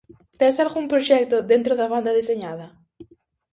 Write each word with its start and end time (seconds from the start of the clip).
Tes 0.39 0.55
algún 0.63 0.85
proxecto 0.91 1.37
dentro 1.51 1.73
da 1.79 1.91
banda 1.93 2.17
deseñada? 2.19 2.67